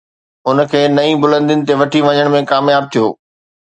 [0.47, 3.07] ان کي نئين بلندين تي وٺي وڃڻ ۾ ڪامياب ٿيو